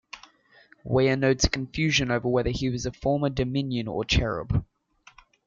Weyer 0.83 1.15
notes 1.15 1.43
a 1.43 1.49
confusion 1.51 2.09
over 2.09 2.27
whether 2.27 2.49
he 2.49 2.69
was 2.71 2.87
a 2.87 2.91
former 2.91 3.29
Dominion 3.29 3.87
or 3.87 4.03
Cherub. 4.03 4.65